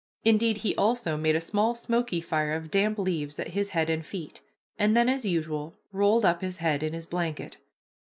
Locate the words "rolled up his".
5.91-6.57